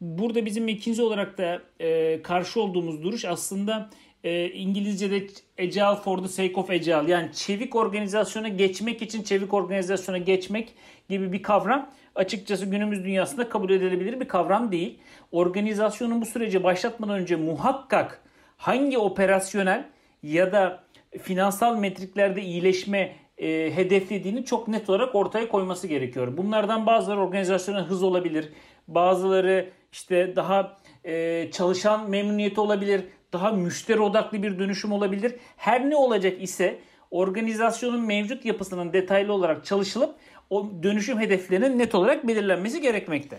Burada 0.00 0.46
bizim 0.46 0.68
ikinci 0.68 1.02
olarak 1.02 1.38
da 1.38 1.62
e, 1.80 2.22
karşı 2.22 2.60
olduğumuz 2.60 3.02
duruş 3.02 3.24
aslında 3.24 3.90
e, 4.24 4.50
İngilizce'de 4.50 5.26
agile 5.58 6.02
for 6.04 6.18
the 6.18 6.28
sake 6.28 6.54
of 6.54 6.70
agile 6.70 7.10
yani 7.10 7.32
çevik 7.32 7.76
organizasyona 7.76 8.48
geçmek 8.48 9.02
için 9.02 9.22
çevik 9.22 9.54
organizasyona 9.54 10.18
geçmek 10.18 10.72
gibi 11.08 11.32
bir 11.32 11.42
kavram 11.42 11.90
açıkçası 12.14 12.66
günümüz 12.66 13.04
dünyasında 13.04 13.48
kabul 13.48 13.70
edilebilir 13.70 14.20
bir 14.20 14.28
kavram 14.28 14.72
değil. 14.72 14.98
Organizasyonun 15.32 16.20
bu 16.20 16.26
süreci 16.26 16.64
başlatmadan 16.64 17.18
önce 17.18 17.36
muhakkak 17.36 18.22
hangi 18.56 18.98
operasyonel 18.98 19.84
ya 20.24 20.52
da 20.52 20.84
finansal 21.22 21.76
metriklerde 21.76 22.42
iyileşme 22.42 23.16
e, 23.38 23.76
hedeflediğini 23.76 24.44
çok 24.44 24.68
net 24.68 24.90
olarak 24.90 25.14
ortaya 25.14 25.48
koyması 25.48 25.86
gerekiyor. 25.86 26.36
Bunlardan 26.36 26.86
bazıları 26.86 27.20
organizasyona 27.20 27.86
hız 27.86 28.02
olabilir. 28.02 28.48
Bazıları 28.88 29.70
işte 29.92 30.36
daha 30.36 30.76
e, 31.04 31.48
çalışan 31.52 32.10
memnuniyeti 32.10 32.60
olabilir. 32.60 33.04
Daha 33.32 33.52
müşteri 33.52 34.00
odaklı 34.00 34.42
bir 34.42 34.58
dönüşüm 34.58 34.92
olabilir. 34.92 35.34
Her 35.56 35.90
ne 35.90 35.96
olacak 35.96 36.42
ise 36.42 36.78
organizasyonun 37.10 38.00
mevcut 38.00 38.44
yapısının 38.44 38.92
detaylı 38.92 39.32
olarak 39.32 39.64
çalışılıp 39.64 40.14
o 40.50 40.70
dönüşüm 40.82 41.20
hedeflerinin 41.20 41.78
net 41.78 41.94
olarak 41.94 42.26
belirlenmesi 42.28 42.80
gerekmekte. 42.80 43.38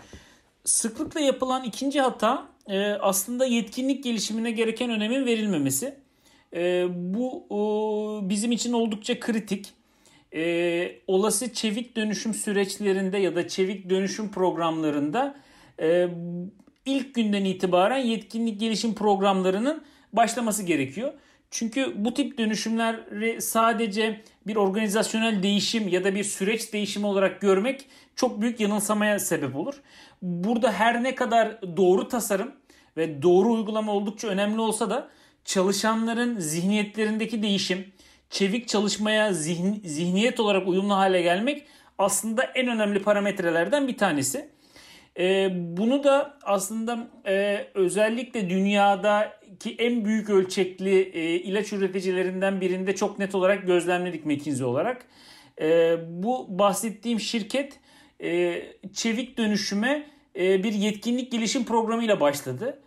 Sıklıkla 0.64 1.20
yapılan 1.20 1.64
ikinci 1.64 2.00
hata 2.00 2.48
e, 2.68 2.92
aslında 2.92 3.46
yetkinlik 3.46 4.04
gelişimine 4.04 4.50
gereken 4.50 4.90
önemin 4.90 5.26
verilmemesi. 5.26 6.05
E, 6.54 6.86
bu 6.90 7.46
bizim 8.22 8.52
için 8.52 8.72
oldukça 8.72 9.20
kritik. 9.20 9.72
E, 10.34 10.98
olası 11.06 11.52
çevik 11.52 11.96
dönüşüm 11.96 12.34
süreçlerinde 12.34 13.18
ya 13.18 13.36
da 13.36 13.48
çevik 13.48 13.90
dönüşüm 13.90 14.30
programlarında 14.30 15.36
e, 15.80 16.08
ilk 16.84 17.14
günden 17.14 17.44
itibaren 17.44 17.98
yetkinlik 17.98 18.60
gelişim 18.60 18.94
programlarının 18.94 19.82
başlaması 20.12 20.62
gerekiyor. 20.62 21.12
Çünkü 21.50 22.04
bu 22.04 22.14
tip 22.14 22.38
dönüşümleri 22.38 23.42
sadece 23.42 24.20
bir 24.46 24.56
organizasyonel 24.56 25.42
değişim 25.42 25.88
ya 25.88 26.04
da 26.04 26.14
bir 26.14 26.24
süreç 26.24 26.72
değişimi 26.72 27.06
olarak 27.06 27.40
görmek 27.40 27.86
çok 28.16 28.40
büyük 28.40 28.60
yanılsamaya 28.60 29.18
sebep 29.18 29.56
olur. 29.56 29.74
Burada 30.22 30.72
her 30.72 31.02
ne 31.02 31.14
kadar 31.14 31.76
doğru 31.76 32.08
tasarım 32.08 32.52
ve 32.96 33.22
doğru 33.22 33.52
uygulama 33.52 33.92
oldukça 33.92 34.28
önemli 34.28 34.60
olsa 34.60 34.90
da 34.90 35.08
çalışanların 35.46 36.38
zihniyetlerindeki 36.38 37.42
değişim, 37.42 37.92
çevik 38.30 38.68
çalışmaya 38.68 39.32
zihn, 39.32 39.74
zihniyet 39.84 40.40
olarak 40.40 40.68
uyumlu 40.68 40.94
hale 40.94 41.22
gelmek 41.22 41.62
aslında 41.98 42.42
en 42.42 42.68
önemli 42.68 43.02
parametrelerden 43.02 43.88
bir 43.88 43.96
tanesi. 43.96 44.48
E, 45.18 45.50
bunu 45.54 46.04
da 46.04 46.38
aslında 46.42 47.08
e, 47.26 47.66
özellikle 47.74 48.50
dünyadaki 48.50 49.74
en 49.78 50.04
büyük 50.04 50.30
ölçekli 50.30 50.98
e, 51.00 51.34
ilaç 51.34 51.72
üreticilerinden 51.72 52.60
birinde 52.60 52.96
çok 52.96 53.18
net 53.18 53.34
olarak 53.34 53.66
gözlemledik 53.66 54.26
McKinsey 54.26 54.66
olarak. 54.66 55.06
E, 55.60 55.96
bu 56.08 56.46
bahsettiğim 56.58 57.20
şirket 57.20 57.80
e, 58.22 58.62
çevik 58.92 59.38
dönüşüme 59.38 60.06
e, 60.38 60.62
bir 60.62 60.72
yetkinlik 60.72 61.32
gelişim 61.32 61.64
programıyla 61.64 62.20
başladı. 62.20 62.78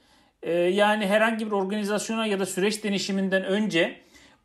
E, 0.44 0.52
yani 0.54 1.08
herhangi 1.08 1.46
bir 1.46 1.52
organizasyona 1.52 2.26
ya 2.26 2.40
da 2.40 2.46
süreç 2.46 2.84
denişiminden 2.84 3.44
önce 3.44 3.96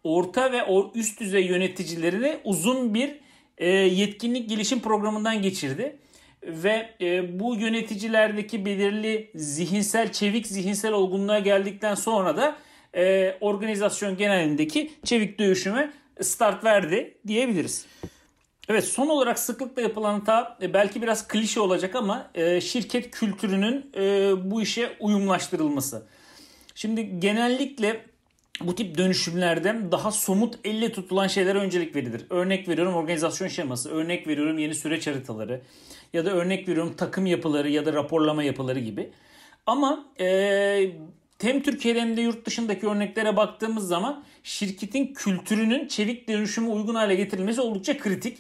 orta 0.05 0.53
ve 0.53 0.63
üst 0.95 1.21
düzey 1.21 1.47
yöneticilerini 1.47 2.37
uzun 2.45 2.95
bir 2.95 3.21
e, 3.59 3.69
yetkinlik 3.69 4.49
gelişim 4.49 4.81
programından 4.81 5.43
geçirdi 5.43 5.97
ve 6.43 6.91
e, 7.01 7.41
bu 7.41 7.55
yöneticilerdeki 7.55 8.65
belirli 8.65 9.31
zihinsel 9.35 10.13
çevik 10.13 10.47
zihinsel 10.47 10.93
olgunluğa 10.93 11.39
geldikten 11.39 11.95
sonra 11.95 12.37
da 12.37 12.57
e, 12.97 13.35
organizasyon 13.41 14.17
genelindeki 14.17 14.91
çevik 15.05 15.39
dövüşüme 15.39 15.93
start 16.21 16.65
verdi 16.65 17.19
diyebiliriz. 17.27 17.87
Evet 18.69 18.85
son 18.85 19.09
olarak 19.09 19.39
sıklıkla 19.39 19.83
yapılan 19.83 20.19
hata 20.19 20.59
e, 20.63 20.75
belki 20.75 21.03
biraz 21.03 21.29
klişe 21.29 21.61
olacak 21.61 21.95
ama 21.97 22.31
e, 22.35 22.61
şirket 22.61 23.11
kültürünün 23.11 23.91
e, 23.97 24.33
bu 24.51 24.63
işe 24.63 24.97
uyumlaştırılması. 25.01 26.07
Şimdi 26.75 27.21
genellikle 27.21 28.05
bu 28.61 28.75
tip 28.75 28.99
dönüşümlerde 28.99 29.77
daha 29.93 30.13
somut 30.13 30.59
elle 30.65 30.93
tutulan 30.93 31.27
şeylere 31.27 31.59
öncelik 31.59 31.97
verilir. 31.97 32.27
Örnek 32.31 32.69
veriyorum 32.69 32.95
organizasyon 32.95 33.49
şeması, 33.49 33.91
örnek 33.91 34.27
veriyorum 34.27 34.59
yeni 34.59 34.75
süreç 34.75 35.07
haritaları 35.07 35.61
ya 36.13 36.25
da 36.25 36.31
örnek 36.31 36.69
veriyorum 36.69 36.95
takım 36.97 37.27
yapıları 37.27 37.71
ya 37.71 37.87
da 37.87 37.93
raporlama 37.93 38.43
yapıları 38.43 38.81
gibi. 38.81 39.11
Ama 39.67 40.07
hem 41.43 41.63
Türkiye'de 41.63 42.01
hem 42.01 42.17
de 42.17 42.21
yurt 42.21 42.47
dışındaki 42.47 42.87
örneklere 42.87 43.37
baktığımız 43.37 43.89
zaman 43.89 44.25
şirketin 44.43 45.15
kültürünün 45.15 45.89
çevik 45.89 46.29
dönüşüme 46.29 46.69
uygun 46.69 46.95
hale 46.95 47.15
getirilmesi 47.15 47.61
oldukça 47.61 47.99
kritik. 47.99 48.39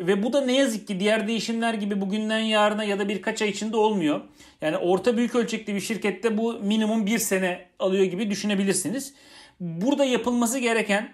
Ve 0.00 0.22
bu 0.22 0.32
da 0.32 0.40
ne 0.40 0.56
yazık 0.56 0.86
ki 0.86 1.00
diğer 1.00 1.28
değişimler 1.28 1.74
gibi 1.74 2.00
bugünden 2.00 2.38
yarına 2.38 2.84
ya 2.84 2.98
da 2.98 3.08
birkaç 3.08 3.42
ay 3.42 3.48
içinde 3.48 3.76
olmuyor. 3.76 4.20
Yani 4.60 4.76
orta 4.76 5.16
büyük 5.16 5.34
ölçekli 5.34 5.74
bir 5.74 5.80
şirkette 5.80 6.38
bu 6.38 6.52
minimum 6.52 7.06
bir 7.06 7.18
sene 7.18 7.66
alıyor 7.78 8.04
gibi 8.04 8.30
düşünebilirsiniz. 8.30 9.14
Burada 9.60 10.04
yapılması 10.04 10.58
gereken 10.58 11.12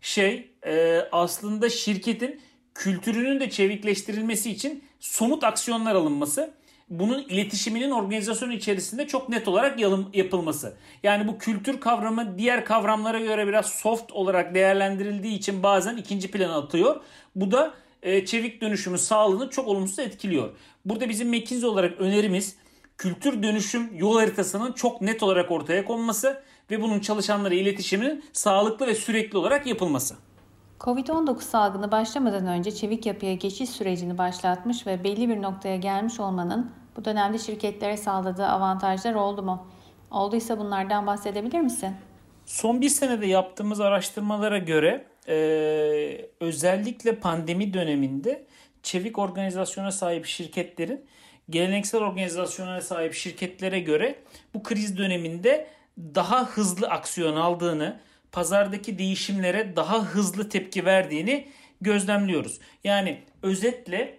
şey 0.00 0.50
e, 0.66 1.00
aslında 1.12 1.70
şirketin 1.70 2.40
kültürünün 2.74 3.40
de 3.40 3.50
çevikleştirilmesi 3.50 4.50
için 4.50 4.84
somut 5.00 5.44
aksiyonlar 5.44 5.94
alınması. 5.94 6.54
Bunun 6.92 7.22
iletişiminin 7.22 7.90
organizasyon 7.90 8.50
içerisinde 8.50 9.06
çok 9.06 9.28
net 9.28 9.48
olarak 9.48 9.80
yapılması. 10.14 10.74
Yani 11.02 11.28
bu 11.28 11.38
kültür 11.38 11.80
kavramı 11.80 12.38
diğer 12.38 12.64
kavramlara 12.64 13.20
göre 13.20 13.46
biraz 13.46 13.66
soft 13.66 14.12
olarak 14.12 14.54
değerlendirildiği 14.54 15.38
için 15.38 15.62
bazen 15.62 15.96
ikinci 15.96 16.30
plana 16.30 16.56
atıyor. 16.56 17.00
Bu 17.36 17.50
da 17.50 17.74
e, 18.02 18.26
çevik 18.26 18.60
dönüşümü 18.60 18.98
sağlığını 18.98 19.50
çok 19.50 19.68
olumsuz 19.68 19.98
etkiliyor. 19.98 20.50
Burada 20.84 21.08
bizim 21.08 21.28
McKinsey 21.28 21.68
olarak 21.68 22.00
önerimiz 22.00 22.56
kültür 22.98 23.42
dönüşüm 23.42 23.96
yol 23.96 24.18
haritasının 24.18 24.72
çok 24.72 25.00
net 25.00 25.22
olarak 25.22 25.50
ortaya 25.50 25.84
konması 25.84 26.42
ve 26.70 26.82
bunun 26.82 27.00
çalışanlara 27.00 27.54
iletişiminin 27.54 28.24
sağlıklı 28.32 28.86
ve 28.86 28.94
sürekli 28.94 29.38
olarak 29.38 29.66
yapılması. 29.66 30.14
Covid-19 30.80 31.40
salgını 31.40 31.92
başlamadan 31.92 32.46
önce 32.46 32.70
çevik 32.70 33.06
yapıya 33.06 33.34
geçiş 33.34 33.70
sürecini 33.70 34.18
başlatmış 34.18 34.86
ve 34.86 35.04
belli 35.04 35.28
bir 35.28 35.42
noktaya 35.42 35.76
gelmiş 35.76 36.20
olmanın 36.20 36.81
bu 36.96 37.04
dönemde 37.04 37.38
şirketlere 37.38 37.96
sağladığı 37.96 38.46
avantajlar 38.46 39.14
oldu 39.14 39.42
mu? 39.42 39.66
Olduysa 40.10 40.58
bunlardan 40.58 41.06
bahsedebilir 41.06 41.60
misin? 41.60 41.94
Son 42.46 42.80
bir 42.80 42.88
senede 42.88 43.26
yaptığımız 43.26 43.80
araştırmalara 43.80 44.58
göre 44.58 45.06
e, 45.28 45.34
özellikle 46.40 47.16
pandemi 47.16 47.74
döneminde 47.74 48.46
çevik 48.82 49.18
organizasyona 49.18 49.90
sahip 49.90 50.26
şirketlerin 50.26 51.04
geleneksel 51.50 52.00
organizasyona 52.00 52.80
sahip 52.80 53.14
şirketlere 53.14 53.80
göre 53.80 54.18
bu 54.54 54.62
kriz 54.62 54.98
döneminde 54.98 55.66
daha 55.98 56.46
hızlı 56.46 56.88
aksiyon 56.88 57.36
aldığını, 57.36 58.00
pazardaki 58.32 58.98
değişimlere 58.98 59.76
daha 59.76 60.04
hızlı 60.04 60.48
tepki 60.48 60.84
verdiğini 60.84 61.48
gözlemliyoruz. 61.80 62.60
Yani 62.84 63.20
özetle 63.42 64.18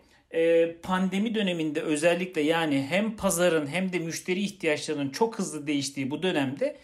pandemi 0.84 1.36
döneminde 1.36 1.82
özellikle 1.82 2.42
yani 2.42 2.88
hem 2.90 3.16
pazarın 3.16 3.68
hem 3.68 3.94
de 3.94 4.00
müşteri 4.00 4.40
ihtiyaçlarının 4.40 5.10
çok 5.10 5.40
hızlı 5.40 5.68
değiştiği 5.68 6.12
bu 6.12 6.24
dönemde 6.24 6.76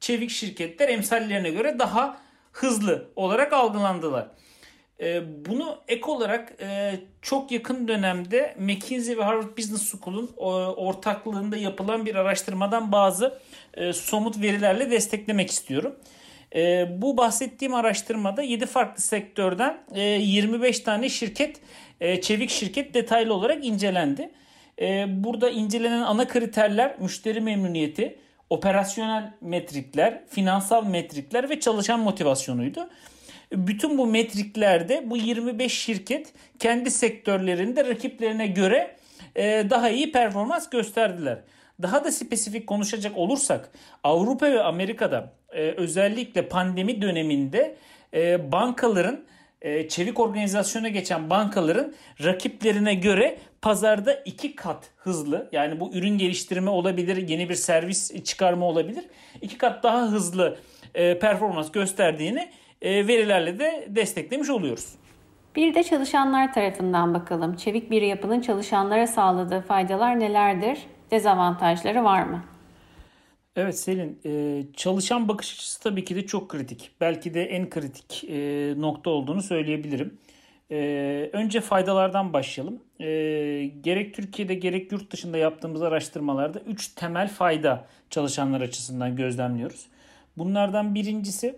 çevik 0.00 0.30
şirketler 0.30 0.88
emsallerine 0.88 1.50
göre 1.50 1.78
daha 1.78 2.20
hızlı 2.52 3.08
olarak 3.16 3.52
algılandılar. 3.52 4.28
E, 5.00 5.22
bunu 5.46 5.78
ek 5.88 6.02
olarak 6.04 6.52
e, 6.60 6.94
çok 7.22 7.52
yakın 7.52 7.88
dönemde 7.88 8.56
McKinsey 8.58 9.18
ve 9.18 9.22
Harvard 9.22 9.58
Business 9.58 9.92
School'un 9.92 10.30
ortaklığında 10.76 11.56
yapılan 11.56 12.06
bir 12.06 12.14
araştırmadan 12.14 12.92
bazı 12.92 13.38
somut 13.92 14.42
verilerle 14.42 14.90
desteklemek 14.90 15.50
istiyorum. 15.50 15.96
Bu 16.88 17.16
bahsettiğim 17.16 17.74
araştırmada 17.74 18.42
7 18.42 18.66
farklı 18.66 19.02
sektörden 19.02 19.80
25 19.94 20.80
tane 20.80 21.08
şirket, 21.08 21.60
çevik 22.00 22.50
şirket 22.50 22.94
detaylı 22.94 23.34
olarak 23.34 23.64
incelendi. 23.64 24.30
Burada 25.08 25.50
incelenen 25.50 26.02
ana 26.02 26.28
kriterler 26.28 26.94
müşteri 27.00 27.40
memnuniyeti, 27.40 28.18
operasyonel 28.50 29.32
metrikler, 29.40 30.20
finansal 30.28 30.86
metrikler 30.86 31.50
ve 31.50 31.60
çalışan 31.60 32.00
motivasyonuydu. 32.00 32.88
Bütün 33.52 33.98
bu 33.98 34.06
metriklerde 34.06 35.10
bu 35.10 35.16
25 35.16 35.72
şirket 35.72 36.32
kendi 36.58 36.90
sektörlerinde 36.90 37.84
rakiplerine 37.84 38.46
göre 38.46 38.96
e, 39.36 39.70
daha 39.70 39.90
iyi 39.90 40.12
performans 40.12 40.70
gösterdiler. 40.70 41.38
Daha 41.82 42.04
da 42.04 42.12
spesifik 42.12 42.66
konuşacak 42.66 43.18
olursak 43.18 43.70
Avrupa 44.04 44.46
ve 44.46 44.62
Amerika'da 44.62 45.32
e, 45.52 45.60
özellikle 45.60 46.48
pandemi 46.48 47.02
döneminde 47.02 47.76
e, 49.62 49.88
çevik 49.88 50.20
organizasyona 50.20 50.88
geçen 50.88 51.30
bankaların 51.30 51.94
rakiplerine 52.24 52.94
göre 52.94 53.38
pazarda 53.62 54.12
iki 54.12 54.56
kat 54.56 54.90
hızlı 54.96 55.48
yani 55.52 55.80
bu 55.80 55.90
ürün 55.94 56.18
geliştirme 56.18 56.70
olabilir, 56.70 57.28
yeni 57.28 57.48
bir 57.48 57.54
servis 57.54 58.24
çıkarma 58.24 58.66
olabilir. 58.66 59.04
iki 59.42 59.58
kat 59.58 59.82
daha 59.82 60.02
hızlı 60.02 60.58
performans 60.94 61.72
gösterdiğini 61.72 62.48
e, 62.82 63.06
verilerle 63.06 63.58
de 63.58 63.86
desteklemiş 63.88 64.50
oluyoruz. 64.50 64.94
Bir 65.56 65.74
de 65.74 65.84
çalışanlar 65.84 66.52
tarafından 66.52 67.14
bakalım. 67.14 67.56
Çevik 67.56 67.90
bir 67.90 68.02
yapının 68.02 68.40
çalışanlara 68.40 69.06
sağladığı 69.06 69.60
faydalar 69.60 70.20
nelerdir? 70.20 70.78
Dezavantajları 71.10 72.04
var 72.04 72.22
mı? 72.22 72.44
Evet 73.60 73.78
Selin, 73.78 74.20
e, 74.26 74.62
çalışan 74.76 75.28
bakış 75.28 75.54
açısı 75.54 75.80
tabii 75.80 76.04
ki 76.04 76.16
de 76.16 76.26
çok 76.26 76.48
kritik. 76.48 76.90
Belki 77.00 77.34
de 77.34 77.44
en 77.44 77.70
kritik 77.70 78.24
e, 78.24 78.74
nokta 78.76 79.10
olduğunu 79.10 79.42
söyleyebilirim. 79.42 80.18
Önce 81.32 81.60
faydalardan 81.60 82.32
başlayalım. 82.32 82.82
Gerek 83.82 84.14
Türkiye'de 84.14 84.54
gerek 84.54 84.92
yurt 84.92 85.12
dışında 85.12 85.38
yaptığımız 85.38 85.82
araştırmalarda 85.82 86.60
3 86.60 86.88
temel 86.88 87.28
fayda 87.28 87.86
çalışanlar 88.10 88.60
açısından 88.60 89.16
gözlemliyoruz. 89.16 89.86
Bunlardan 90.36 90.94
birincisi 90.94 91.56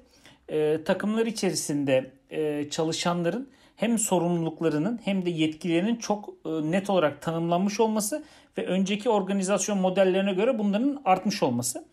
e, 0.48 0.84
takımlar 0.84 1.26
içerisinde 1.26 2.10
e, 2.30 2.70
çalışanların 2.70 3.48
hem 3.76 3.98
sorumluluklarının 3.98 5.00
hem 5.04 5.24
de 5.26 5.30
yetkilerinin 5.30 5.96
çok 5.96 6.28
e, 6.28 6.48
net 6.48 6.90
olarak 6.90 7.22
tanımlanmış 7.22 7.80
olması 7.80 8.24
ve 8.58 8.66
önceki 8.66 9.10
organizasyon 9.10 9.78
modellerine 9.78 10.32
göre 10.32 10.58
bunların 10.58 11.02
artmış 11.04 11.42
olması. 11.42 11.84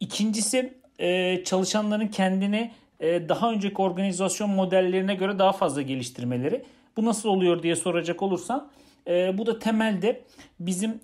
İkincisi 0.00 0.74
e, 0.98 1.44
çalışanların 1.44 2.08
kendini 2.08 2.70
e, 3.00 3.28
daha 3.28 3.52
önceki 3.52 3.82
organizasyon 3.82 4.50
modellerine 4.50 5.14
göre 5.14 5.38
daha 5.38 5.52
fazla 5.52 5.82
geliştirmeleri. 5.82 6.64
Bu 6.96 7.04
nasıl 7.04 7.28
oluyor 7.28 7.62
diye 7.62 7.76
soracak 7.76 8.22
olursan 8.22 8.70
e, 9.08 9.38
bu 9.38 9.46
da 9.46 9.58
temelde 9.58 10.22
bizim 10.60 10.98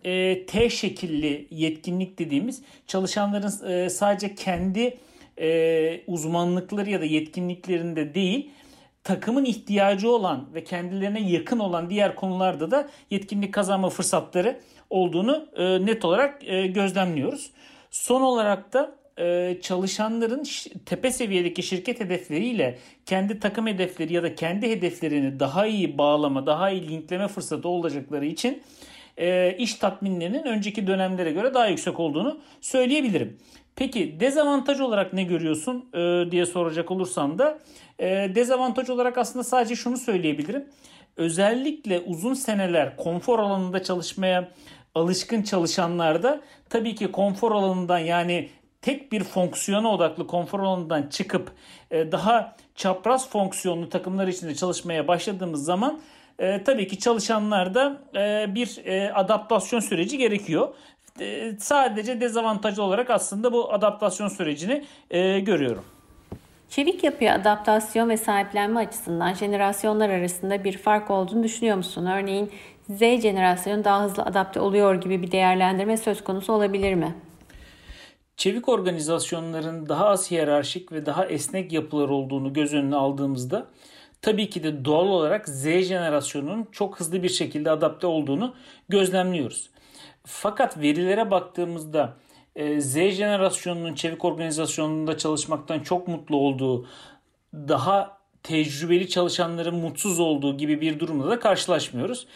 T 0.47 0.71
şekilli 0.71 1.47
yetkinlik 1.51 2.19
dediğimiz 2.19 2.63
çalışanların 2.87 3.89
sadece 3.89 4.35
kendi 4.35 4.99
e, 5.41 6.01
uzmanlıkları 6.07 6.91
ya 6.91 7.01
da 7.01 7.05
yetkinliklerinde 7.05 8.15
değil 8.15 8.51
takımın 9.05 9.45
ihtiyacı 9.45 10.11
olan 10.11 10.49
ve 10.55 10.65
kendilerine 10.65 11.31
yakın 11.31 11.59
olan 11.59 11.91
diğer 11.91 12.15
konularda 12.15 12.71
da 12.71 12.89
yetkinlik 13.11 13.55
kazanma 13.55 13.91
fırsatları 13.91 14.61
olduğunu 14.91 15.47
e, 15.57 15.87
net 15.87 16.05
olarak 16.05 16.49
e, 16.49 16.67
gözlemliyoruz. 16.67 17.51
Son 17.91 18.21
olarak 18.21 18.73
da 18.73 19.01
e, 19.19 19.57
çalışanların 19.63 20.45
tepe 20.87 21.11
seviyedeki 21.11 21.63
şirket 21.63 22.01
hedefleriyle 22.01 22.79
kendi 23.07 23.41
takım 23.41 23.67
hedefleri 23.67 24.13
ya 24.13 24.23
da 24.23 24.35
kendi 24.35 24.71
hedeflerini 24.71 25.41
daha 25.41 25.67
iyi 25.67 25.99
bağlama, 25.99 26.47
daha 26.47 26.71
iyi 26.71 26.89
linkleme 26.89 27.29
fırsatı 27.29 27.69
olacakları 27.69 28.27
için 28.27 28.63
e, 29.17 29.57
iş 29.59 29.75
tatminlerinin 29.75 30.45
önceki 30.45 30.87
dönemlere 30.87 31.33
göre 31.33 31.55
daha 31.55 31.67
yüksek 31.67 32.01
olduğunu 32.01 32.41
söyleyebilirim. 32.61 33.39
Peki 33.81 34.21
dezavantaj 34.21 34.81
olarak 34.81 35.13
ne 35.13 35.23
görüyorsun 35.23 35.91
e, 35.95 36.31
diye 36.31 36.47
soracak 36.47 36.91
olursan 36.91 37.39
da 37.39 37.59
e, 37.99 38.07
dezavantaj 38.35 38.91
olarak 38.91 39.19
aslında 39.19 39.45
sadece 39.45 39.77
şunu 39.77 39.97
söyleyebilirim. 39.97 40.69
Özellikle 41.17 42.01
uzun 42.01 42.35
seneler 42.35 42.97
konfor 42.97 43.39
alanında 43.39 43.83
çalışmaya 43.83 44.53
alışkın 44.95 45.43
çalışanlarda 45.43 46.41
tabii 46.69 46.95
ki 46.95 47.13
konfor 47.13 47.53
alanından 47.53 47.99
yani 47.99 48.49
tek 48.83 49.13
bir 49.13 49.25
fonksiyona 49.25 49.89
odaklı 49.89 50.27
konfor 50.27 50.61
alanından 50.61 51.03
çıkıp 51.03 51.53
e, 51.91 52.13
daha 52.13 52.57
çapraz 52.75 53.31
fonksiyonlu 53.31 53.89
takımlar 53.89 54.29
içinde 54.29 54.55
çalışmaya 54.55 55.09
başladığımız 55.09 55.65
zaman 55.65 56.01
e, 56.39 56.65
tabii 56.65 56.89
ki 56.89 56.99
çalışanlarda 56.99 58.03
e, 58.17 58.55
bir 58.55 58.85
e, 58.85 59.13
adaptasyon 59.13 59.81
süreci 59.81 60.19
gerekiyor. 60.19 60.75
E, 61.21 61.53
sadece 61.61 62.21
dezavantajlı 62.21 62.83
olarak 62.83 63.11
aslında 63.11 63.53
bu 63.53 63.73
adaptasyon 63.73 64.29
sürecini 64.29 64.85
e, 65.11 65.41
görüyorum. 65.41 65.85
Çevik 66.71 67.05
yapıya 67.05 67.35
adaptasyon 67.35 68.09
ve 68.09 68.17
sahiplenme 68.17 68.81
açısından 68.81 69.35
jenerasyonlar 69.35 70.11
arasında 70.11 70.65
bir 70.65 70.79
fark 70.79 71.11
olduğunu 71.11 71.43
düşünüyor 71.43 71.77
musun? 71.77 72.07
Örneğin 72.07 72.51
Z 72.91 72.99
jenerasyonu 72.99 73.85
daha 73.85 74.05
hızlı 74.05 74.23
adapte 74.23 74.61
oluyor 74.61 74.95
gibi 74.95 75.23
bir 75.23 75.33
değerlendirme 75.33 75.97
söz 75.97 76.25
konusu 76.25 76.53
olabilir 76.53 76.95
mi? 76.95 77.15
Çevik 78.37 78.69
organizasyonların 78.69 79.89
daha 79.89 80.07
az 80.07 80.31
hiyerarşik 80.31 80.93
ve 80.93 81.07
daha 81.07 81.27
esnek 81.27 81.73
yapılar 81.73 82.09
olduğunu 82.09 82.53
göz 82.53 82.75
önüne 82.75 82.97
aldığımızda 82.97 83.67
tabii 84.23 84.51
ki 84.51 84.63
de 84.63 84.85
doğal 84.85 85.07
olarak 85.07 85.49
Z 85.49 85.65
jenerasyonunun 85.65 86.69
çok 86.73 87.01
hızlı 87.01 87.23
bir 87.23 87.29
şekilde 87.29 87.71
adapte 87.71 88.07
olduğunu 88.07 88.55
gözlemliyoruz. 88.89 89.71
Fakat 90.27 90.79
verilere 90.79 91.31
baktığımızda 91.31 92.17
e, 92.57 92.81
Z 92.81 92.95
jenerasyonunun 92.95 93.95
çevik 93.95 94.25
organizasyonunda 94.25 95.19
çalışmaktan 95.19 95.81
çok 95.81 96.09
mutlu 96.09 96.37
olduğu, 96.37 96.87
daha 97.55 98.19
tecrübeli 98.43 99.09
çalışanların 99.09 99.75
mutsuz 99.75 100.21
olduğu 100.21 100.57
gibi 100.57 100.81
bir 100.81 100.99
durumla 100.99 101.31
da 101.31 101.41
karşılaşmıyoruz. 101.41 102.27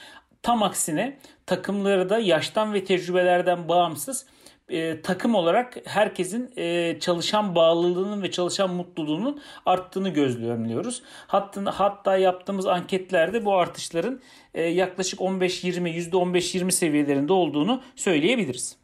Tam 0.42 0.62
aksine 0.62 1.18
takımları 1.46 2.10
da 2.10 2.18
yaştan 2.18 2.74
ve 2.74 2.84
tecrübelerden 2.84 3.68
bağımsız 3.68 4.26
e, 4.68 5.00
takım 5.02 5.34
olarak 5.34 5.76
herkesin 5.84 6.50
e, 6.56 6.96
çalışan 7.00 7.54
bağlılığının 7.54 8.22
ve 8.22 8.30
çalışan 8.30 8.74
mutluluğunun 8.74 9.40
arttığını 9.66 10.08
gözlemliyoruz. 10.08 11.02
Hatta, 11.26 11.80
hatta 11.80 12.16
yaptığımız 12.16 12.66
anketlerde 12.66 13.44
bu 13.44 13.54
artışların 13.54 14.20
e, 14.54 14.62
yaklaşık 14.62 15.20
15-20 15.20 16.10
%15-20 16.10 16.70
seviyelerinde 16.70 17.32
olduğunu 17.32 17.82
söyleyebiliriz. 17.96 18.76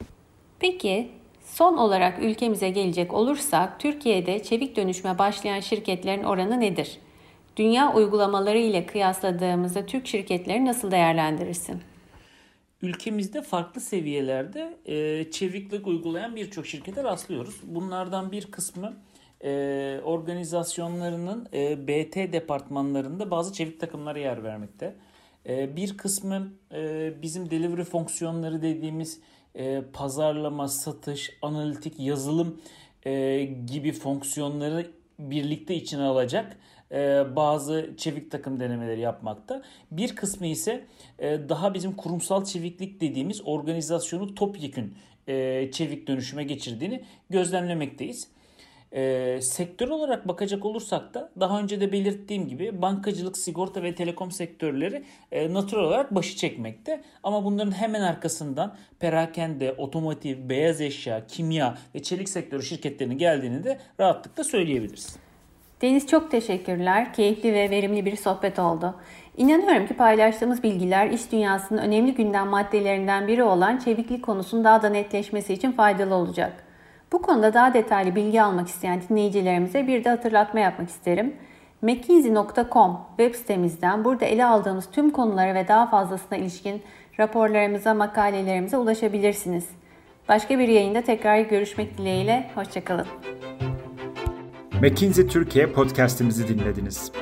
Peki 0.61 1.11
son 1.45 1.77
olarak 1.77 2.23
ülkemize 2.23 2.71
gelecek 2.71 3.15
olursak 3.15 3.81
Türkiye'de 3.81 4.43
çevik 4.43 4.77
dönüşme 4.77 5.19
başlayan 5.19 5.61
şirketlerin 5.61 6.25
oranı 6.25 6.61
nedir? 6.61 6.99
Dünya 7.57 7.95
uygulamaları 7.95 8.59
ile 8.59 8.87
kıyasladığımızda 8.87 9.87
Türk 9.87 10.07
şirketleri 10.07 10.65
nasıl 10.65 10.91
değerlendirirsin? 10.91 11.83
Ülkemizde 12.83 13.43
farklı 13.43 13.81
seviyelerde 13.81 14.79
e, 14.87 15.31
çeviklik 15.31 15.87
uygulayan 15.87 16.37
birçok 16.37 16.67
şirkete 16.67 17.05
rastlıyoruz. 17.05 17.61
Bunlardan 17.63 18.33
bir 18.33 18.47
kısmı 18.47 18.97
e, 19.45 20.01
organizasyonlarının 20.05 21.49
e, 21.55 21.89
BT 21.89 22.17
departmanlarında 22.17 23.31
bazı 23.31 23.53
çevik 23.53 23.81
takımlara 23.81 24.19
yer 24.19 24.45
vermekte. 24.45 24.97
E, 25.49 25.77
bir 25.77 25.97
kısmı 25.97 26.53
e, 26.73 27.13
bizim 27.23 27.51
delivery 27.51 27.85
fonksiyonları 27.85 28.63
dediğimiz 28.63 29.21
e, 29.55 29.83
pazarlama, 29.93 30.69
satış, 30.69 31.31
analitik, 31.43 32.01
yazılım 32.01 32.61
e, 33.07 33.45
gibi 33.45 33.93
fonksiyonları 33.93 34.91
birlikte 35.19 35.75
içine 35.75 36.03
alacak 36.03 36.57
e, 36.93 37.25
bazı 37.37 37.91
çevik 37.97 38.31
takım 38.31 38.61
denemeleri 38.61 39.01
yapmakta. 39.01 39.63
Bir 39.91 40.17
kısmı 40.17 40.47
ise 40.47 40.85
e, 41.19 41.49
daha 41.49 41.75
bizim 41.75 41.93
kurumsal 41.93 42.45
çeviklik 42.45 43.01
dediğimiz 43.01 43.43
organizasyonu 43.45 44.35
topyekün 44.35 44.95
e, 45.29 45.71
çevik 45.71 46.09
dönüşüme 46.09 46.45
geçirdiğini 46.45 47.05
gözlemlemekteyiz. 47.31 48.29
E, 48.93 49.39
sektör 49.43 49.89
olarak 49.89 50.29
bakacak 50.29 50.65
olursak 50.65 51.15
da 51.15 51.31
daha 51.41 51.61
önce 51.61 51.81
de 51.81 51.93
belirttiğim 51.93 52.49
gibi 52.49 52.83
bankacılık, 52.83 53.39
sigorta 53.39 53.83
ve 53.83 53.95
telekom 53.95 54.31
sektörleri 54.31 55.05
e, 55.33 55.53
natural 55.53 55.85
olarak 55.85 56.15
başı 56.15 56.37
çekmekte. 56.37 57.03
Ama 57.23 57.45
bunların 57.45 57.73
hemen 57.73 58.01
arkasından 58.01 58.77
perakende, 59.01 59.73
otomotiv, 59.73 60.49
beyaz 60.49 60.81
eşya, 60.81 61.27
kimya 61.27 61.79
ve 61.95 62.03
çelik 62.03 62.29
sektörü 62.29 62.63
şirketlerinin 62.63 63.19
geldiğini 63.19 63.65
de 63.65 63.79
rahatlıkla 64.01 64.45
söyleyebiliriz. 64.45 65.30
Deniz 65.83 66.07
çok 66.07 66.31
teşekkürler. 66.31 67.13
Keyifli 67.13 67.55
ve 67.55 67.71
verimli 67.71 68.05
bir 68.05 68.17
sohbet 68.17 68.59
oldu. 68.59 68.95
İnanıyorum 69.37 69.87
ki 69.87 69.95
paylaştığımız 69.95 70.63
bilgiler 70.63 71.11
iş 71.11 71.33
dünyasının 71.33 71.83
önemli 71.83 72.15
gündem 72.15 72.49
maddelerinden 72.49 73.29
biri 73.29 73.43
olan 73.43 73.79
çeviklik 73.79 74.25
konusunun 74.25 74.65
daha 74.65 74.83
da 74.83 74.89
netleşmesi 74.89 75.53
için 75.53 75.73
faydalı 75.73 76.15
olacak. 76.15 76.53
Bu 77.13 77.23
konuda 77.23 77.55
daha 77.55 77.75
detaylı 77.75 78.15
bilgi 78.15 78.43
almak 78.43 78.69
isteyen 78.69 79.01
dinleyicilerimize 79.09 79.87
bir 79.87 80.05
de 80.05 80.09
hatırlatma 80.09 80.61
yapmak 80.61 80.89
isterim. 80.89 81.35
McKinsey.com 81.83 82.99
web 83.17 83.35
sitemizden 83.35 84.05
burada 84.05 84.25
ele 84.25 84.45
aldığımız 84.45 84.91
tüm 84.91 85.11
konulara 85.11 85.55
ve 85.55 85.69
daha 85.69 85.87
fazlasına 85.87 86.39
ilişkin 86.39 86.83
raporlarımıza, 87.19 87.95
makalelerimize 87.95 88.77
ulaşabilirsiniz. 88.77 89.69
Başka 90.29 90.59
bir 90.59 90.69
yayında 90.69 91.03
tekrar 91.03 91.39
görüşmek 91.39 91.99
dileğiyle, 91.99 92.51
hoşçakalın. 92.55 93.07
McKinsey 94.83 95.27
Türkiye 95.27 95.67
podcast'imizi 95.73 96.49
dinlediniz. 96.49 97.13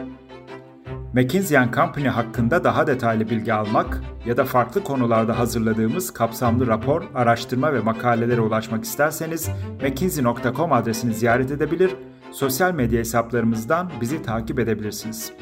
McKinsey 1.13 1.59
Company 1.75 2.09
hakkında 2.09 2.65
daha 2.65 2.87
detaylı 2.87 3.31
bilgi 3.31 3.55
almak 3.55 4.03
ya 4.27 4.37
da 4.37 4.45
farklı 4.45 4.85
konularda 4.85 5.39
hazırladığımız 5.39 6.13
kapsamlı 6.13 6.67
rapor, 6.67 7.03
araştırma 7.15 7.75
ve 7.75 7.81
makalelere 7.81 8.41
ulaşmak 8.41 8.85
isterseniz 8.85 9.49
mckinsey.com 9.83 10.73
adresini 10.73 11.15
ziyaret 11.15 11.51
edebilir, 11.51 11.91
sosyal 12.31 12.75
medya 12.75 12.99
hesaplarımızdan 12.99 13.91
bizi 14.01 14.23
takip 14.23 14.59
edebilirsiniz. 14.59 15.33